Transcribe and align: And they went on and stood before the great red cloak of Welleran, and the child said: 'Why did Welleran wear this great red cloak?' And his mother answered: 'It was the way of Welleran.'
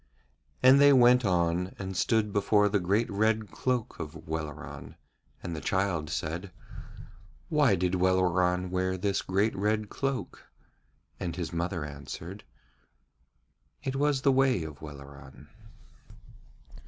And 0.63 0.81
they 0.81 0.91
went 0.93 1.23
on 1.25 1.75
and 1.77 1.95
stood 1.95 2.33
before 2.33 2.67
the 2.69 2.79
great 2.79 3.07
red 3.11 3.51
cloak 3.51 3.99
of 3.99 4.25
Welleran, 4.27 4.95
and 5.43 5.55
the 5.55 5.61
child 5.61 6.09
said: 6.09 6.51
'Why 7.49 7.75
did 7.75 7.93
Welleran 7.93 8.71
wear 8.71 8.97
this 8.97 9.21
great 9.21 9.55
red 9.55 9.89
cloak?' 9.91 10.47
And 11.19 11.35
his 11.35 11.53
mother 11.53 11.85
answered: 11.85 12.43
'It 13.83 13.95
was 13.95 14.23
the 14.23 14.31
way 14.31 14.63
of 14.63 14.81
Welleran.' 14.81 15.49